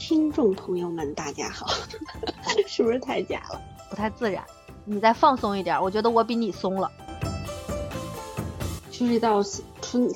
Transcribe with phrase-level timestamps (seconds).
[0.00, 1.66] 听众朋友们，大家好，
[2.66, 3.60] 是不是太假了？
[3.90, 4.42] 不太自然，
[4.86, 6.90] 你再放松一点，我觉得我比你松了。
[8.90, 9.42] 就是到
[9.82, 10.08] 春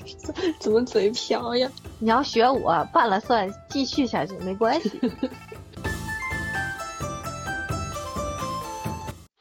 [0.60, 1.72] 怎么嘴瓢呀？
[1.98, 5.00] 你要学我拌了蒜继续下去没关系。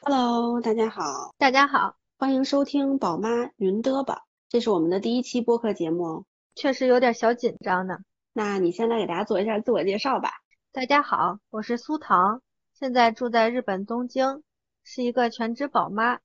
[0.04, 3.28] Hello，大家好，大家好，欢迎收听宝妈
[3.58, 6.24] 云嘚吧，这是我们的第一期播客节目哦。
[6.56, 7.98] 确实有点小紧张呢。
[8.34, 10.30] 那你现在给大家做一下自我介绍吧。
[10.72, 12.42] 大家好，我是苏糖，
[12.74, 14.42] 现在住在日本东京，
[14.86, 16.20] 是一个全职宝妈。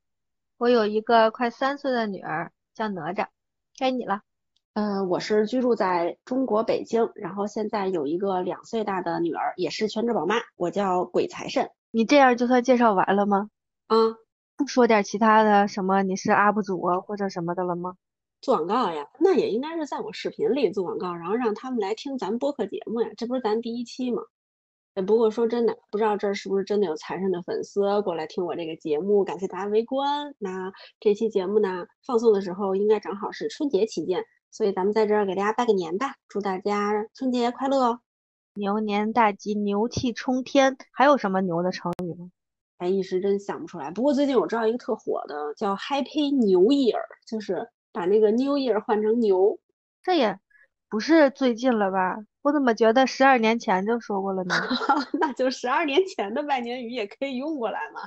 [0.56, 3.27] 我有一个快三岁的女儿，叫哪吒。
[3.77, 4.20] 该你了。
[4.74, 11.70] 呃，我是居住在中国北京，然后现在有一个两岁大的女儿，也是全职宝妈，我叫鬼财神。
[11.91, 13.50] 你这样就算介绍完了吗？
[13.88, 13.97] 啊，
[14.56, 17.97] 不说点其他的，什么你是 UP 主啊或者什么的了吗？
[18.41, 24.23] 做广告呀，那也应该是在我视频里做广告，然后让他们来听咱播客节目呀，这不是咱第一期吗？
[24.95, 30.34] 哎，不过说真的，不知道这儿是不是真的有财神的粉丝过来听我这个节目，感谢大家围观。
[30.39, 38.00] 那这期节目呢，放送的时候应该正好是春节期间，所以咱们在这儿给大家拜个年吧，祝大家春节快乐哦！
[38.55, 42.31] 牛年大吉，牛气冲天，还有什么牛的成语吗？
[42.78, 43.91] 哎，一时真想不出来。
[43.91, 49.58] 不过最近我知道一个特火的，叫 Happy New Year，就是把那个 New Year 换成牛。
[50.02, 50.39] 这也
[50.91, 52.19] 不是最近了吧？
[52.42, 54.55] 我怎么觉得十二年前就说过了呢？
[55.19, 58.03] 那就十二年前的拜年语也可以用过来嘛。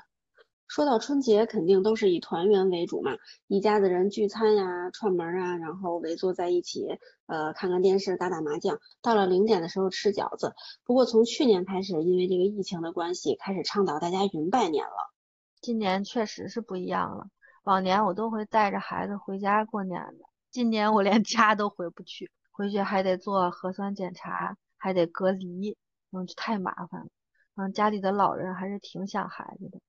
[0.67, 6.85] 说到春节，肯定都是以团圆为主嘛，一家子人聚餐呀、串门啊，然后围坐在一起，
[7.25, 8.79] 呃，看看电视、打打麻将。
[9.01, 10.53] 到了零点的时候吃饺子。
[10.85, 15.11] 不过从去年开始，因为这个疫情的关系，开始倡导大家云拜年了。
[15.59, 17.25] 今年确实是不一样了，
[17.63, 25.77] 往年我都会带着孩子回家过年的，今年我连 家都回不去，回去还得做核酸检查，还得隔离，
[26.11, 27.07] 嗯，太麻烦了。
[27.55, 29.80] 嗯，家里的老人还是挺想孩子的。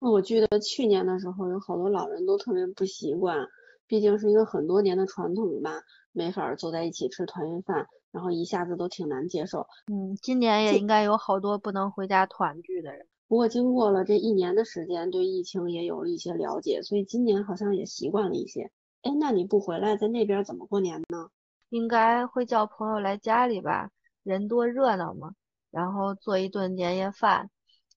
[0.00, 3.46] 我记得去年的时候，有好多老人都特别不习惯，
[3.86, 9.60] 毕竟是一个很多年的传统吧，没法坐在一起吃团圆饭，然后一下子都挺难接受。
[9.86, 13.06] 嗯，今年也应该有好多不能回家团聚的人。
[13.32, 18.70] 不过经过了这一年的时间，对疫情也有了一些了解，所以今年好像也习惯了一些。
[19.00, 21.30] 哎，那你不回来，在那边怎么过年呢？
[21.70, 23.88] 应该会叫朋友来家里吧，
[24.22, 25.32] 人多热闹嘛，
[25.70, 27.48] 然后做一顿年夜饭。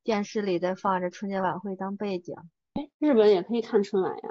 [0.06, 2.34] 电视里再放着春节晚会当背景，
[2.76, 4.30] 哎，日本也可以看春晚呀。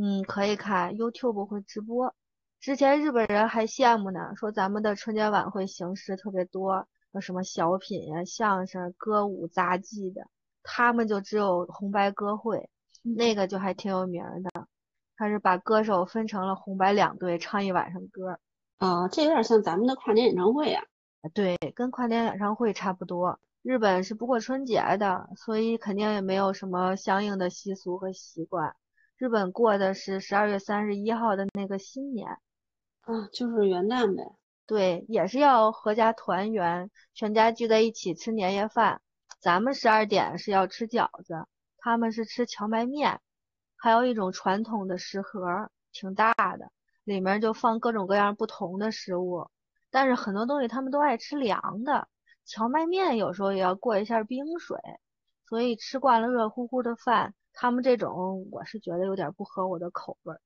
[0.00, 2.14] 嗯，可以看，YouTube 会直播。
[2.60, 6.86] 之前日本人还羡慕呢，说咱们的春节晚会形式特别多，有
[7.20, 10.26] 什么小品呀、相声、歌舞、杂技的，
[10.62, 12.68] 他们就只有红白歌会，
[13.02, 14.66] 那个就还挺有名的。
[15.16, 18.38] 他是把歌手分成了红白两队，唱一晚上歌。
[18.78, 20.80] 啊，这有点像咱们的跨年演唱会呀。
[21.34, 23.40] 对，跟跨年演唱会差不多。
[23.62, 28.76] 日本是不过春节的，所以肯定也没有什么相应的习俗和习惯。
[29.16, 32.28] 日本过的是十二月三十一号的那个新年，
[33.00, 34.37] 啊，就是元旦呗。
[34.68, 39.00] 对，也是要合家团圆，全家聚在一起吃年夜饭。
[39.40, 41.46] 咱们十二点是要吃饺子，
[41.78, 43.18] 他们是吃荞麦面，
[43.76, 46.70] 还有一种传统的食盒，挺大的，
[47.04, 49.48] 里面就放各种各样不同的食物。
[49.90, 52.06] 但是很多东西他们都爱吃凉的。
[52.44, 54.78] 荞麦面有时候也要过一下冰水，
[55.48, 60.40] 所以吃惯了热乎乎的饭，他们这种我是觉得有点不合我的口味儿。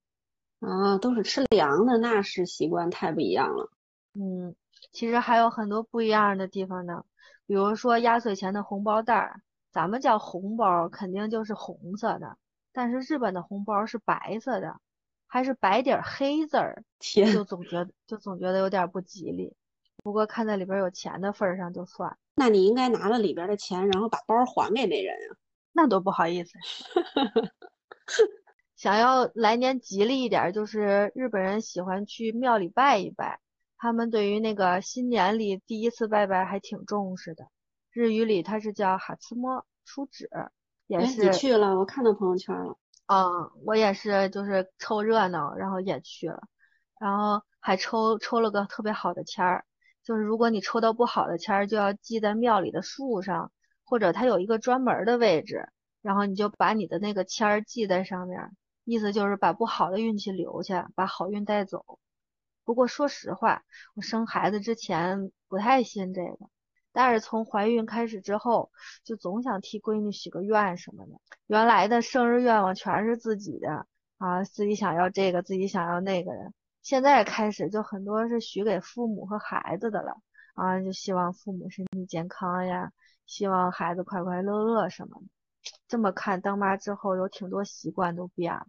[0.61, 3.69] 啊，都是吃凉的，那是习惯太不一样了。
[4.13, 4.55] 嗯，
[4.91, 7.03] 其实还有很多不一样的地方呢，
[7.45, 9.41] 比如说压岁钱的红包袋儿，
[9.71, 12.37] 咱们叫红包，肯定就是红色的，
[12.71, 14.79] 但是日本的红包是白色的，
[15.27, 19.55] 还是白底儿黑字儿，天，就总觉得就总觉得有点不吉利。
[20.03, 22.17] 不过看在里边有钱的份儿上就算。
[22.35, 25.37] 那你应该拿了里边的钱，然后把包还给那人啊。
[25.71, 26.51] 那多不好意思。
[28.75, 33.39] 想要来年吉利一点，就是日本人喜欢去庙里拜一拜，
[33.83, 37.49] 他们对于那个新年里第一次拜拜还挺重视的。
[37.91, 40.29] 日语里它是叫哈茨摸出纸，
[40.87, 41.25] 也是。
[41.25, 42.77] 你去了，我看到朋友圈了。
[43.07, 46.43] 嗯，我也是，就是凑热闹，然后也去了，
[46.97, 49.65] 然后还抽抽了个特别好的签儿。
[50.01, 53.51] 就是如果你抽到不好的签儿，就要系在庙里的树上，
[53.83, 55.67] 或者它有一个专门的位置，
[56.01, 61.99] 然后你就把你的那个签儿系在上面，意思就是把不好的运气留下，把好运带走。
[62.65, 63.63] 不过说实话，
[63.95, 66.49] 我生孩子之前不太信这个，
[66.91, 68.71] 但是从怀孕开始之后，
[69.03, 71.11] 就总想替闺女许个愿什么的。
[71.47, 73.87] 原来的生日愿望全是自己的
[74.17, 76.53] 啊，自己想要这个，自己想要那个的。
[76.81, 80.21] 现在开始就很多是许给父母和孩子的了，
[80.53, 82.91] 啊，就希望父母身体健康呀，
[83.25, 85.25] 希望孩子快快乐乐什么的。
[85.87, 88.65] 这么看，当妈之后有挺多习惯都变了。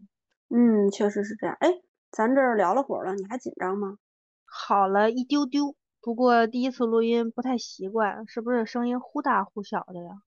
[0.48, 1.56] 嗯，确实是这样。
[1.58, 1.68] 哎，
[2.14, 3.98] 咱这儿聊了会儿了，你还紧张吗？
[4.46, 10.22] 好了一丢丢，不过第一次录音不太习惯，是不是声音忽大忽小的呀？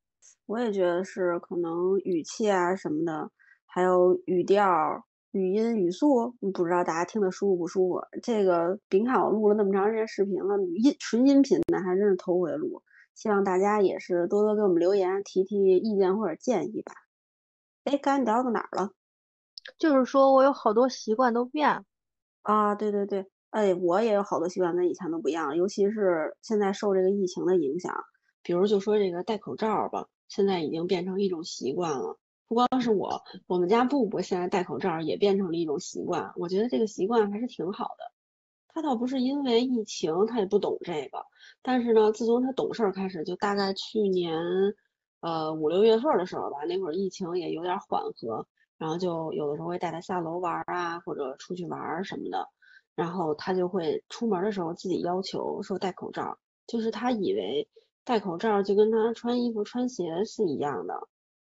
[0.45, 3.31] 我也觉得是，可能语气啊什么的，
[3.65, 8.01] 还有语调、语音、语速，不知道大家听得舒服不舒服。
[8.21, 12.83] 这个别看我录了那么长时间视频了，音纯音频的还真是头回录。
[13.15, 16.93] 希望大家也是多多给我们留言，提提意见或者建议吧。
[17.85, 18.91] 哎，刚才聊到哪儿了？
[19.77, 21.85] 就是说我有好多习惯都变
[22.41, 27.93] 啊，对对对，哎，我也有好多习惯跟以前都不一样，尤其是现在受这个疫情的影响，
[28.43, 32.17] 比如就说这个戴口罩吧，现在已经变成一种习惯了。
[32.47, 36.31] 不光是我，我们家布布现在戴口罩也变成了一种习惯。
[36.37, 38.11] 我觉得这个习惯还是挺好的。
[38.69, 41.25] 他倒不是因为疫情，他也不懂这个。
[41.61, 44.39] 但是呢，自从他懂事儿开始，就大概去年
[45.19, 52.47] 呃五六月份的时候吧，那会儿疫情也有点缓和，然后就有的时候会带他下楼玩啊，或者出去玩什么的。
[52.95, 57.67] 然后他就会出门的时候自己要求说戴口罩，就是他以为
[58.03, 61.07] 戴口罩就跟他穿衣服穿鞋是一样的，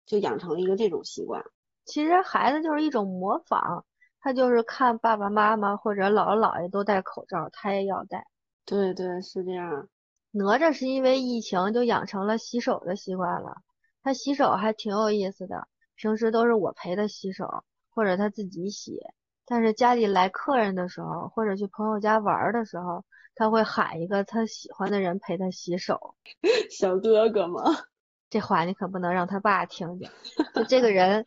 [0.07, 1.45] 就养成了一个这种习惯。
[1.85, 3.85] 其实孩子就是一种模仿。
[4.19, 8.27] 他就是看爸爸妈妈或者姥姥姥爷都戴口罩，他也要戴。
[8.65, 9.89] 对对，是这样。
[10.33, 13.59] 哪吒是因为疫情就养成了洗手的习惯了，
[14.03, 15.69] 他洗手还挺有意思的。
[15.97, 19.01] 平时都是我陪他洗手，或者他自己洗。
[19.45, 23.05] 但是家里来客人的时候，或者去朋友家玩的时候，
[23.35, 26.15] 他会喊一个他喜欢的人陪他洗手。
[26.71, 27.63] 小哥哥吗？
[28.31, 30.11] 这话你可不能让他爸听见。
[30.55, 31.25] 就这个人。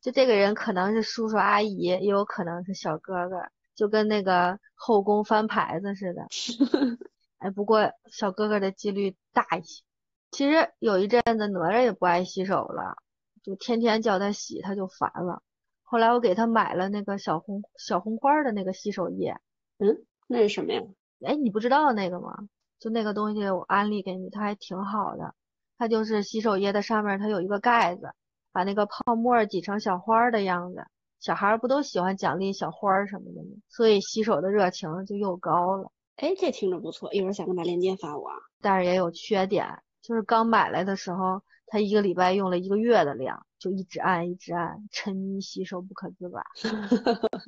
[0.00, 6.26] 就这个人可能是叔叔阿姨，也有可能是小哥哥，就跟那个后宫翻牌子似的。
[7.40, 9.82] 哎，不过小哥哥的几率大一些。
[10.30, 12.98] 其实有一阵子哪吒也不爱洗手了，
[13.44, 15.42] 就天天叫他洗，他就烦了。
[15.84, 19.36] 后来我给他买了那个小红小红花的那个洗手液。
[19.78, 20.82] 嗯，那是什么呀？
[21.24, 22.48] 哎，你不知道那个吗？
[22.80, 25.34] 就那个东西我安利给你，它还挺好的。
[25.78, 28.12] 它就是洗手液的上面它有一个盖子。
[28.52, 30.86] 把那个泡沫挤成小花的样子，
[31.18, 33.50] 小孩不都喜欢奖励小花什么的吗？
[33.68, 35.90] 所以洗手的热情就又高了。
[36.14, 38.30] 哎，这听着不错，一会儿想把链接发我。
[38.60, 46.42] 但是也有缺点，就是刚买来的时候，他一个礼拜用了一个月的量，就一直按一直按，沉迷吸收不可自拔。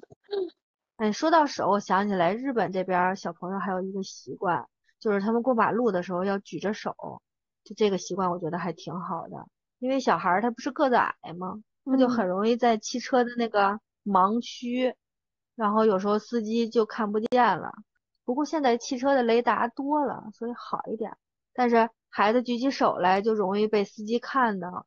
[0.97, 4.67] 哎，说到手，我想起来日本这边小朋友还有一个习惯，
[4.99, 7.23] 就是他们过马路的时候要举着手，
[7.65, 9.47] 就这个习惯我觉得还挺好的。
[9.79, 11.63] 因为小孩儿他不是个子矮吗？
[11.85, 14.95] 他就很容易在汽车的那个盲区，
[15.55, 17.71] 然后有时候司机就看不见了。
[18.25, 21.17] 不过现在汽车的雷达多了，所以好一点。
[21.53, 24.87] 但是孩子举起手来就容易被司机看到，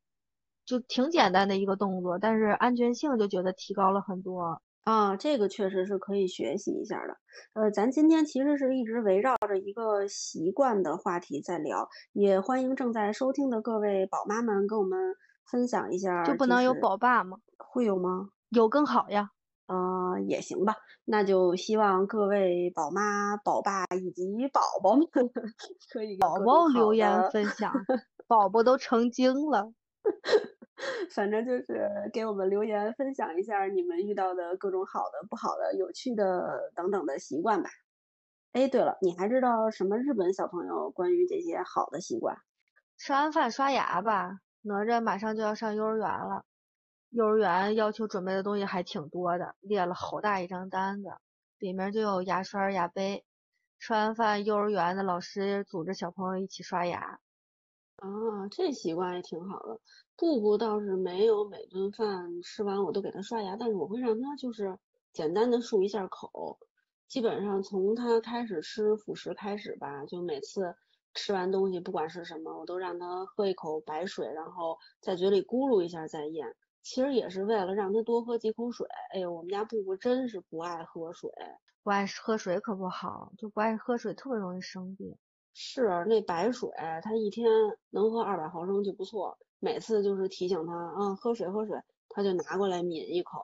[0.65, 4.59] 就挺简单的一个动作，但是安全性就觉得提高了很多。
[4.83, 7.15] 啊，这个确实是可以学习一下的。
[7.53, 15.13] 呃，咱今天其实是一直围绕着一个习惯的话题在聊，也欢迎正在收听的各位宝妈们跟我们
[15.45, 16.23] 分享一下。
[16.23, 17.37] 就不能有宝爸吗？
[17.57, 18.29] 会有吗？
[18.49, 19.29] 有更好呀。
[19.69, 20.75] 呃，也行吧。
[21.05, 25.07] 那就希望各位宝妈、宝爸以及宝宝们
[25.93, 27.71] 可以宝宝留言分享，
[28.27, 29.71] 宝宝都成精了。
[31.13, 37.69] 反正就是给我们留言分享一下你们遇到的各种好的、不好的、有趣的等等的习惯吧。
[38.53, 42.37] 哎，对了，你还知道什么日本小朋友关于这些好的习惯？
[42.97, 44.39] 吃完饭刷牙吧。
[44.61, 46.43] 哪吒马上就要上幼儿园了，
[47.09, 51.09] 幼儿园要求准备的东西还挺多的，列了好大一张单子，
[51.57, 53.25] 里面就有牙刷、牙杯。
[53.79, 57.19] 吃完饭，幼儿园的老师组织小朋友一起刷牙。
[57.95, 59.79] 啊，这习惯也挺好的。
[60.15, 64.77] 布布倒是没有每顿饭吃完我都给他刷牙，但是我会让他就是
[65.11, 66.59] 简单的漱一下口。
[67.07, 70.75] 基本上从他开始吃辅食开始吧，就每次
[71.13, 76.45] 吃完东西不管是什么，我都让他喝一口白水，然后在嘴里咕噜一下再咽。
[76.81, 78.87] 其实也是为了让他多喝几口水。
[79.13, 81.31] 哎呦，我们家布布真是不爱喝水，
[81.83, 85.15] 不爱喝水可不好，就不爱喝水特别容易生病。
[85.53, 86.69] 是那白水，
[87.03, 87.49] 他一天
[87.89, 89.37] 能喝二百毫升就不错。
[89.59, 93.41] 每次就是提醒他啊，喝水喝水，他就拿过来抿一口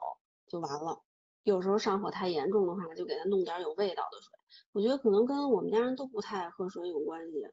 [0.48, 1.02] 就完了。
[1.42, 4.32] 有时候上火太严重的话，就给他弄点有味道的水。
[4.72, 7.46] 我觉得可能跟我们家人都不太爱喝水有关系。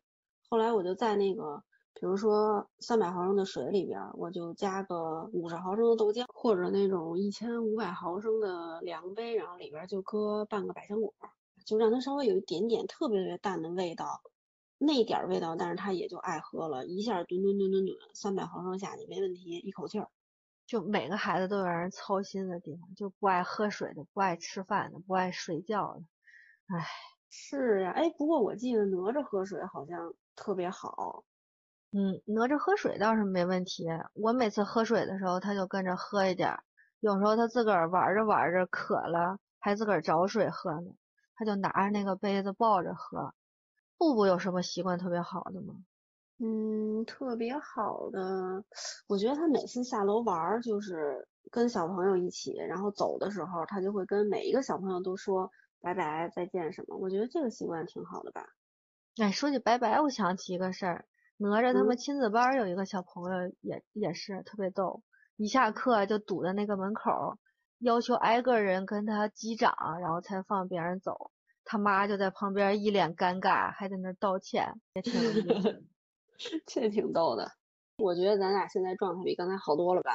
[0.50, 1.64] 后来我就在那个，
[1.94, 11.14] 比如说三百毫升的水里边，我就加个五十毫升的豆浆，或者那种一千五百毫升的量杯，然后里边就搁半个百香果，
[11.66, 14.22] 就让它稍微有一点点特别特别淡的味道。
[14.78, 20.10] 那点儿味道，但是他也就爱喝了，一下吨吨吨吨吨，三百毫升下去没问题，一口气儿。
[20.66, 26.02] 就每个孩子都有让人操心的地方，就不爱喝水的，不爱吃饭的，不爱睡觉的，
[26.76, 26.86] 唉。
[27.36, 31.24] 是呀，哎，不过我记得哪吒喝水好像特别好。
[31.96, 33.86] 嗯，哪吒喝水倒是没问题，
[34.16, 36.64] 我每次喝水的时候，他就跟着喝一点儿。
[37.00, 40.96] 有时候他自个儿玩着玩着渴了，还自个儿找水喝呢，
[41.36, 43.36] 他就拿着那个杯子抱着喝。
[43.98, 45.86] 布布有什么习惯特别好的吗？
[46.40, 48.64] 嗯，特别好的，
[49.08, 55.50] 我觉得他每次下楼玩儿，就是跟小朋友一起，然后走的时候，他就会跟每一个小朋友都说。
[55.82, 56.96] 拜拜，再见什么？
[56.98, 58.54] 我觉得这个习惯挺好的吧。
[59.22, 61.06] 哎，说起拜拜，我想起一个事儿，
[61.38, 65.04] 哪吒他们亲子班有一个小朋友也也是特别逗，
[65.36, 67.38] 一下课就堵在那个门口，
[67.80, 71.32] 要求挨个人跟他击掌，然后才放别人走。
[71.66, 75.84] 他妈就在旁边一脸尴尬，还在那道歉，也挺有意思。
[76.66, 77.52] 这挺逗的。
[77.98, 80.12] 我觉得咱俩现在状态比刚才好多了吧？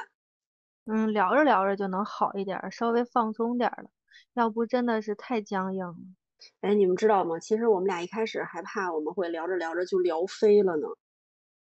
[0.85, 3.89] 嗯，聊着聊着就能好一点，稍微放松点了。
[4.33, 5.95] 要不真的是太僵硬了。
[6.61, 7.39] 哎，你们知道吗？
[7.39, 10.87] 其实我们俩一开始还怕我们会聊着聊着就聊飞了呢。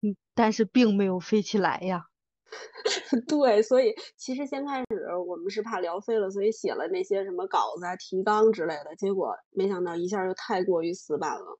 [0.02, 2.06] 嗯，但是并没有飞起来呀。
[3.26, 8.94] 对，所以其实先开始我们是怕聊飞了，所以写了那些什么稿子啊、提纲之类的。
[8.96, 11.56] 结果没想到一下就太过于死板了。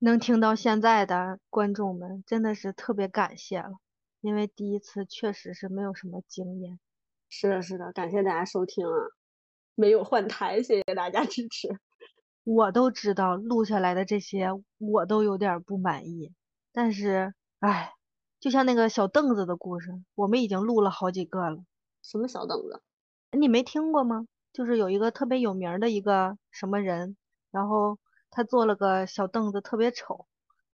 [0.00, 3.78] 能听到现在的观众们真的是特别感谢了，
[4.20, 6.80] 因为第一次确实是没有什么经验。
[7.28, 8.92] 是的，是的，感谢大家收听啊。
[9.74, 11.78] 没有换台，谢谢大家支持。
[12.44, 16.32] 我都知道录下来的这些，我都有点不满意。
[16.72, 17.34] 但是，
[17.66, 17.94] 哎，
[18.38, 21.58] 就像那个小凳子的故事，我们已经录了好几个了。
[22.00, 22.80] 什么小凳子？
[23.32, 24.28] 你没听过吗？
[24.52, 27.16] 就是有一个特别有名的一个什么人，
[27.50, 27.98] 然后
[28.30, 30.26] 他做了个小凳子，特别丑。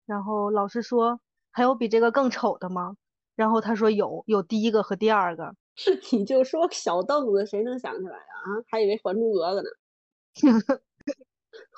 [0.05, 1.21] 然后老师说，
[1.53, 2.97] 还有比这个更丑的吗？
[3.37, 5.55] 然后他说有，有第一个和第二个。
[6.11, 8.35] 你就说小凳子，谁能想起来啊？
[8.43, 9.71] 啊，还以为《还珠格格》呢。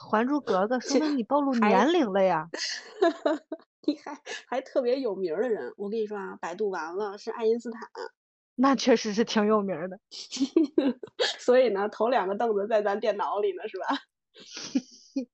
[0.10, 2.48] 《还珠格格》说明你暴露年龄了呀？
[3.92, 7.80] 你还还特别有名的人，我跟你说啊，百度完了是爱因斯坦。
[8.56, 9.98] 那确实是挺有名的。
[11.38, 13.86] 所以呢，头两个凳子在咱电脑里呢，是吧？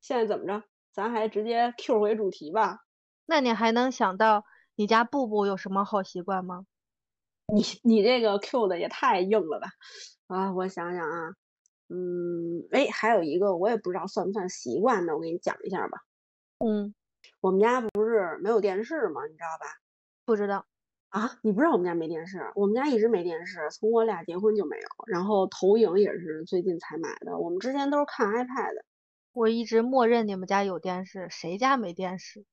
[0.00, 0.62] 现在怎么着？
[0.92, 2.78] 咱还直接 Q 回主题吧。
[3.26, 4.44] 那你还能想到
[4.76, 6.66] 你家布布有什么好习惯吗？
[7.52, 9.68] 你你这个 Q 的也太硬了吧！
[10.28, 11.30] 啊，我想想啊，
[11.88, 15.98] 嗯，哎，还有一个我也不知道算不算习惯的，我给你讲一下吧。
[16.58, 16.94] 嗯，
[17.40, 19.24] 我们家不是没有电视吗？
[19.26, 19.66] 你知道吧？
[20.24, 20.66] 不知道
[21.10, 21.38] 啊？
[21.42, 22.50] 你不知道我们家没电视？
[22.54, 24.88] 我们家一直没电视，从我俩结婚就没有。
[25.06, 27.38] 然后投影也是最近才买的。
[27.38, 28.82] 我们之前都是看 iPad。
[29.32, 32.44] 我一直默认你们家有电视，谁家没电视？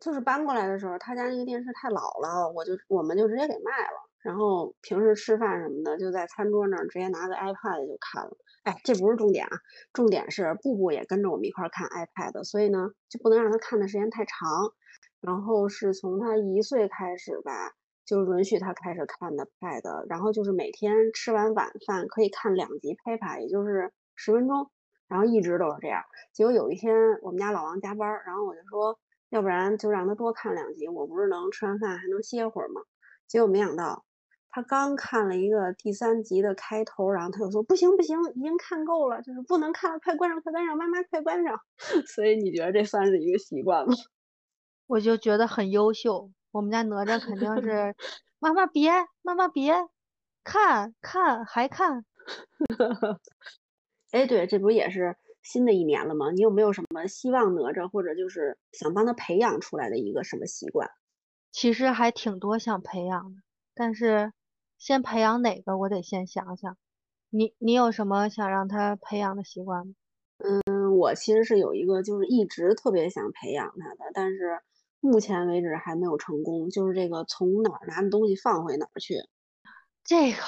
[0.00, 4.08] 就是搬过来的时候，他家那个电视太老了，我就我们就直接给卖了。
[4.20, 8.36] 然后平时吃饭什么的，就在餐桌那儿直接拿个 iPad 就看了。
[8.62, 9.56] 哎，这不是重点啊，
[9.92, 14.72] 重点是布布也跟着我们一块看 iPad，所以呢就不能让他看的时间太长。
[15.20, 17.72] 然后是从他一岁开始吧，
[18.06, 24.70] 就允许他开始看的 Pad，然后就是每天吃完晚饭可以看两集 Paper，也就是十分钟，
[25.08, 26.02] 然后一直都是这样。
[26.32, 28.98] 结果有一天我们家老王加班，然后我就说，
[29.28, 32.80] 要不然就让他多看两集，我不是能吃完饭还能歇会儿吗？
[33.28, 34.06] 结果没想到。
[34.52, 41.60] 他刚看了一个第三集的开头，然后他就说不行不行，已经看够了，就是不能看了，快关上，快关上，妈妈快关上。
[42.06, 43.94] 所以你觉得这算是一个习惯吗？
[44.88, 46.32] 我就觉得很优秀。
[46.50, 47.94] 我们家哪吒肯定是
[48.40, 48.90] 妈妈别，
[49.22, 49.72] 妈妈别
[50.42, 52.04] 看看还看。
[54.10, 56.32] 哎，对，这不也是新的一年了吗？
[56.32, 60.90] 你有没有什么希望哪吒，或者就是想帮他培养出来的一个什么习惯？
[61.52, 63.42] 其实还挺多想培养的，
[63.76, 64.32] 但是。
[64.80, 65.76] 先培养哪个？
[65.76, 66.76] 我得先想想。
[67.28, 69.92] 你你有什么想让他培养的习惯吗？
[70.38, 74.58] 嗯，我其实是有一个，就是一直特别想培养他的，但是
[75.00, 76.70] 目前为止还没有成功。
[76.70, 79.16] 就是这个从哪儿拿的东西放回哪儿去。
[80.02, 80.38] 这个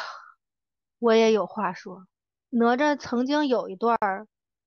[0.99, 2.07] 我也有话说。
[2.49, 3.99] 哪吒曾经有一段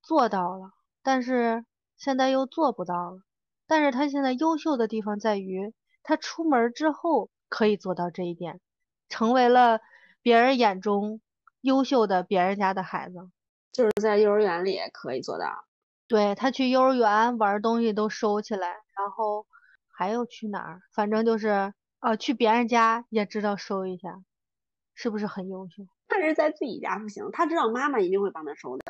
[0.04, 1.66] 做到了，但是
[1.98, 3.18] 现在又做不到了。
[3.66, 8.62] 但是他现在优秀的地方在于，他出门之后可以做到这一点。
[9.10, 9.82] 成为了
[10.22, 11.22] 别人眼中
[11.62, 13.30] 优秀的别人家的孩子，
[13.72, 15.66] 就是在幼儿园里也可以做到。
[16.08, 19.48] 对他去幼儿园玩东西都收起来，然后
[19.92, 20.82] 还有去哪儿？
[20.94, 24.22] 反正就是呃，去别人家也知道收一下，
[24.94, 25.84] 是不是很优秀？
[26.08, 28.84] 但是在自己家不行，他知道妈妈一定会帮他收的。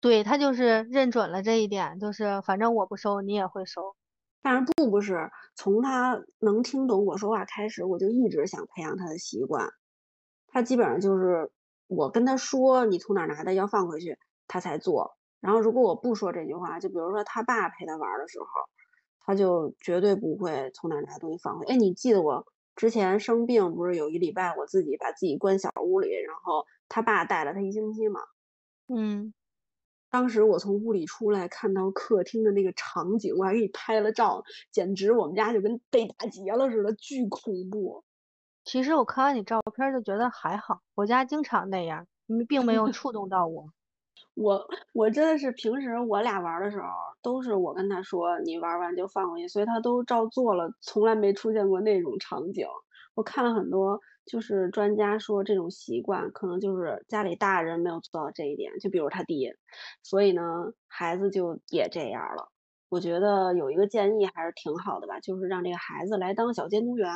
[0.00, 3.94] 对他就是认准了这一点，就是反正我不收，你也会收。
[4.42, 9.68] 但是布布是从他能听懂我说话开始，我就一直想培养他的习惯。
[10.48, 11.50] 他基本上就是
[11.86, 14.18] 我跟他说你从哪拿的要放回去，
[14.48, 15.16] 他才做。
[15.40, 18.46] 然后如果我不说这句话，就比如说他爸陪他玩的时候，
[19.20, 21.66] 他就绝对不会从哪拿东西放回。
[21.66, 28.20] 哎，你记得我之前生病不是有一礼拜我自己把自己关小屋里，然后他爸带了他一星期嘛？
[28.88, 29.32] 嗯。
[30.10, 38.02] 当时我从屋里出来，看到客厅的那个场景，我还给你拍了照，简直我们家就跟被打劫了似的，巨恐怖。
[38.64, 42.06] 其实我看完你照片就觉得还好，我家经常那样，
[42.48, 43.72] 并没有触动到我。
[44.34, 46.88] 我我真的是平时我俩玩的时候，
[47.22, 52.66] 都是我跟他说你玩完就放回去，所以他都照做了，从来没出现过那种场景。
[53.14, 54.00] 我看了很多。
[54.26, 59.56] 就是专家说这种习惯可能就是家里大人没有做到这一点，就比如他爹，
[60.02, 60.42] 所以呢，
[60.88, 62.50] 孩子就也这样了。
[62.88, 67.08] 我觉得有一个建议还是挺好的吧，就是让这个孩子来当小监督员。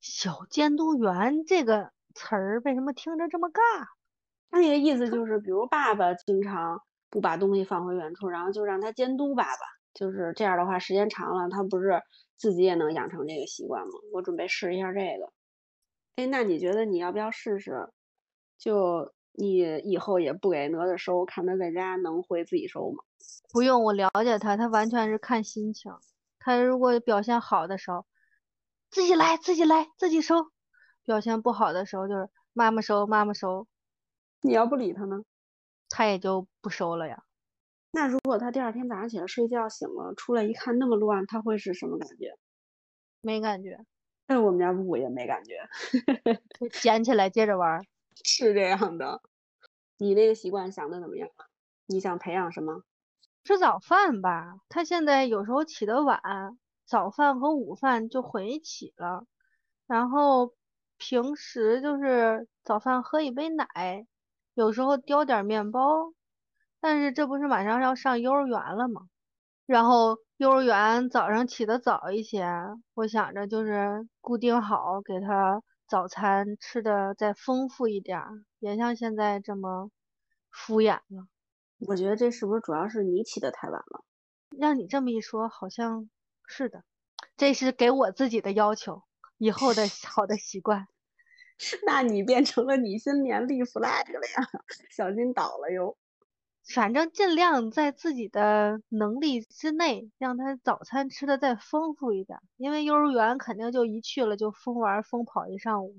[0.00, 3.60] 小监督员这个词儿为什么听着这么尬？
[4.50, 9.60] 他那个意思就是，比如爸爸经常不把东西放回原处，然后就让他监督爸爸，
[9.94, 12.02] 就是这样的话，时间长了，他不是
[12.36, 13.92] 自己也能养成这个习惯吗？
[14.12, 15.32] 我准备试一下这个。
[16.16, 17.88] 哎，那你觉得你要不要试试？
[18.58, 23.02] 就你以后也不给哪吒收，看他在家能会自己收吗？
[23.50, 25.92] 不用，我了解他，他完全是看心情。
[26.38, 28.04] 他如果表现好的时候，
[28.90, 30.50] 自己来，自己来，自己收；
[31.02, 33.66] 表现不好的时候，就是妈妈收，妈妈收。
[34.42, 35.24] 你要不理他呢？
[35.88, 37.24] 他也就不收了呀。
[37.90, 42.36] 那如果他第二天早上起来睡觉醒了，出来一看那么乱，他会是什么感觉？
[43.20, 43.84] 没感觉。
[44.26, 45.56] 但我们家布布也没感觉，
[46.80, 47.82] 捡起来接着玩，
[48.24, 49.20] 是这样的。
[49.98, 51.28] 你那个习惯想的怎么样？
[51.86, 52.82] 你想培养什么？
[53.44, 54.56] 吃早饭吧。
[54.68, 56.20] 他现在有时候起得晚，
[56.86, 59.24] 早饭和午饭就混一起了。
[59.86, 60.54] 然后
[60.96, 63.66] 平时就是早饭喝一杯奶，
[64.54, 66.12] 有时候叼点面包。
[66.80, 69.02] 但是这不是马上要上幼儿园了吗？
[69.66, 70.18] 然后。
[70.42, 72.44] 幼儿园早上起得早一些，
[72.94, 78.20] 我想着就是固定好给他早餐吃的再丰富一点，
[78.58, 79.92] 别像现在这么
[80.50, 81.28] 敷衍了。
[81.86, 84.02] 我觉得这是不是主要是你起得太晚了？
[84.58, 86.10] 让你这么一说，好像
[86.44, 86.82] 是的。
[87.36, 89.04] 这是给我自己的要求，
[89.38, 90.88] 以后的 好的习惯。
[91.86, 94.50] 那你变成了你新年立 flag 了呀，
[94.90, 95.96] 小心倒了哟。
[96.64, 102.38] 反正尽量在自己的能力之内，让他早餐吃的再丰富一点。
[102.56, 105.96] 因为幼儿园肯定就一去了就疯玩疯跑一上午，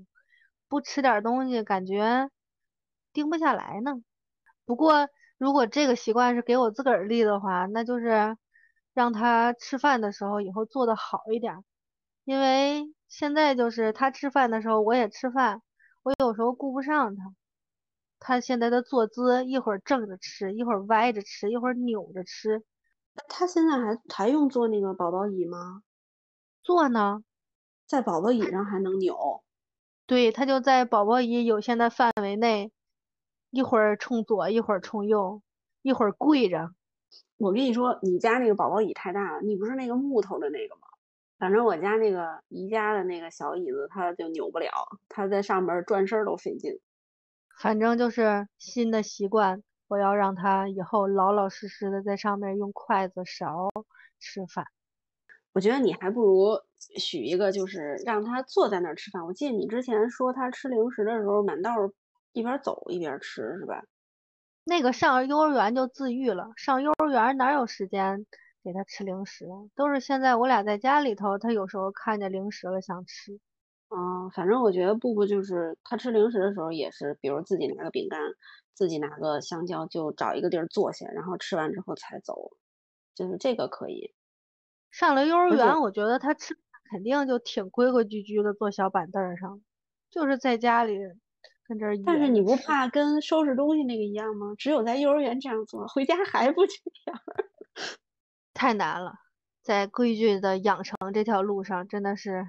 [0.68, 2.30] 不吃点东西感觉
[3.12, 3.92] 盯不下来呢。
[4.66, 8.36] 不过如果这个习惯是给我自个儿立的话，那就是
[8.94, 11.64] 让他吃饭的时候以后做的好一点。
[12.24, 15.62] 因为现在就是他吃饭的时候我也吃饭，
[16.02, 17.22] 我有时候顾不上他。
[18.26, 22.64] 他现在的坐姿，一会儿正着吃，一会儿歪着吃，一会儿扭着吃。
[23.28, 25.82] 他现在还还用坐那个宝宝椅吗？
[26.62, 27.22] 坐呢，
[27.86, 29.44] 在宝宝椅上还能扭。
[30.06, 32.72] 对，他就在宝宝椅有限的范围内，
[33.50, 35.42] 一会儿冲左，一会儿冲右，
[35.82, 36.70] 一会儿跪着。
[37.36, 40.80] 我跟你说，你家那个宝宝椅太大了，你不是那个木头的那个吗？
[41.38, 44.70] 反正我家那个宜家的那个小椅子，它就扭不了，
[45.10, 46.80] 它在上面转身都费劲。
[47.58, 53.70] 反正就是新的习惯，我要让他以后老老实实的在上面用筷子勺
[54.18, 54.66] 吃饭。
[55.52, 56.58] 我觉得你还不如
[56.98, 59.24] 许一个，就是让他坐在那儿吃饭。
[59.24, 61.72] 我记得你之前说他吃零食的时候，满道
[62.32, 63.84] 一边走一边吃，是吧？
[64.64, 68.26] 那个上幼儿园就自愈了，上幼儿园哪有时间
[68.64, 69.46] 给他吃零食？
[69.76, 73.38] 都是现在我俩在家里头，他有时候看见零食了想吃。
[73.96, 78.20] 嗯，反正我觉得布布就是他吃零食的时候也是，比如自己拿个饼干，
[78.74, 82.50] 自己拿个香蕉，就找一个地儿坐下，然后吃完之后才走，
[83.14, 84.12] 就是这个可以。
[84.90, 86.56] 上了幼儿园，我觉得他吃
[86.90, 89.60] 肯定就挺规规矩矩的坐小板凳上，
[90.10, 90.98] 就是在家里
[91.66, 91.96] 跟这儿。
[92.04, 94.54] 但是你不怕跟收拾东西那个一样吗？
[94.58, 96.72] 只有在幼儿园这样做，回家还不这
[97.06, 97.20] 样？
[98.54, 99.14] 太难了，
[99.62, 102.44] 在规矩的养成这条路上，真的是。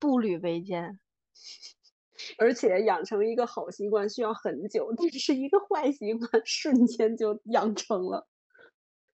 [0.00, 0.98] 步履维艰，
[2.38, 8.26] 而且养成一个好习惯需要很久，但是一个坏习惯瞬间就养成了。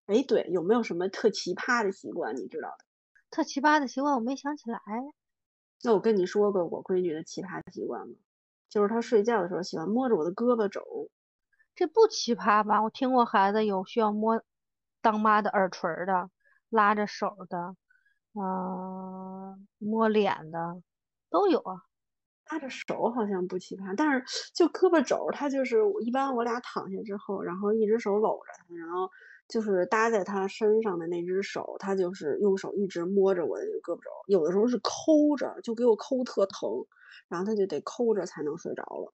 [0.07, 2.77] 哎，对，有没有什么特奇葩的习惯你知道的？
[3.29, 4.79] 特奇葩的习惯我没想起来。
[5.83, 8.19] 那我跟你说个我闺女的奇葩习惯吧，
[8.69, 10.81] 就是她睡觉的时候喜欢摸着我的胳膊肘。
[11.75, 12.81] 这不奇葩吧？
[12.81, 14.41] 我听过孩子有需要摸
[15.01, 16.29] 当妈的耳垂的，
[16.69, 17.75] 拉着手的。
[18.39, 20.81] 嗯，摸脸的
[21.29, 21.81] 都有啊。
[22.45, 24.23] 搭着手好像不奇葩，但是
[24.53, 29.09] 就胳膊肘，他就是一般我俩躺下之后，然后一只手搂着他，然后
[29.49, 36.69] 就是搭在他身上的那只手，他就是用手一直摸着我的这个胳膊肘，有的时候是抠着，就给我抠特疼，
[37.27, 39.13] 然后他就得抠着才能睡着了。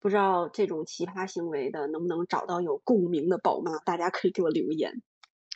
[0.00, 5.02] 不知道这种奇葩行为的能不能找到有共鸣的宝妈，大家可以给我留言。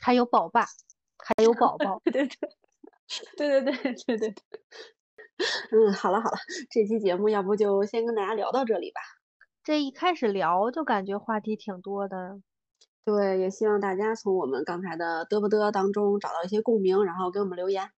[0.00, 0.64] 还有宝爸，
[1.18, 2.50] 还有宝宝，对 对对，
[3.36, 3.72] 对对对
[4.06, 4.34] 对对对。
[5.72, 6.38] 嗯，好了好了，
[6.70, 9.00] 这期节目要不就先跟大家聊到这里吧。
[9.64, 12.40] 这一开始聊就感觉话题挺多的。
[13.06, 17.90] 对，也希望大家从我们刚才的嘚不嘚当中找到一些共鸣，然后给我们留言，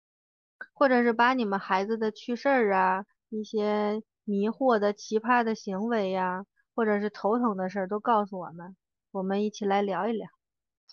[0.74, 6.46] 或者是把你们孩子的趣事儿啊，一些迷惑的奇葩的行为呀，
[6.76, 8.76] 或者是头疼的事儿都告诉我们，
[9.12, 10.28] 我们一起来聊一聊。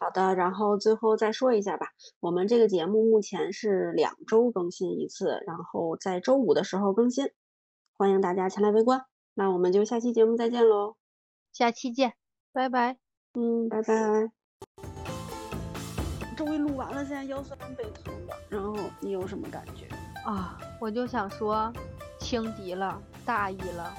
[0.00, 1.88] 好的，然后最后再说一下吧，
[2.20, 7.30] 我们这个节目目前是两周更新一次，然后在周五的时候更新，
[7.96, 9.04] 欢迎大家前来围观。
[9.34, 10.96] 那我们就下期节目再见喽，
[11.52, 12.14] 下期见，
[12.52, 12.98] 拜拜。
[13.34, 14.30] 嗯，拜拜。
[16.36, 19.88] 终于录完了，现在腰酸背疼的，然后你有什么感觉
[20.24, 20.58] 啊？
[20.80, 21.72] 我就想说，
[22.20, 23.92] 轻敌了，大意了。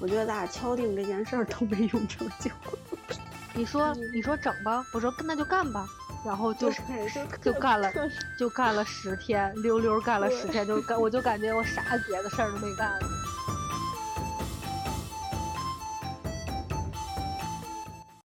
[0.00, 2.50] 我觉得咱俩敲定这件事儿都没用成就。
[3.54, 5.86] 你说，你说整吧，我说那就干吧，
[6.24, 6.70] 然后就
[7.42, 7.90] 就干了，
[8.38, 12.96] 就干了十天，溜溜干了十天，就干，我就感觉我啥别的事儿都没干。